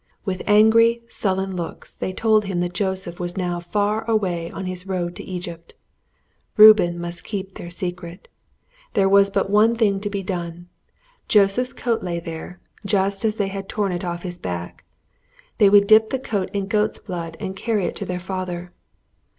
[0.25, 4.87] With angry, sullen looks they told him that Joseph was now far away on his
[4.87, 5.75] road to Egypt.
[6.57, 8.27] Reuben must keep their secret.
[8.93, 10.69] There was but one thing to be done.
[11.27, 14.85] Joseph's coat lay there, just as they had torn it off his back.
[15.59, 18.73] They would dip the coat in goat's blood and carry it to their father.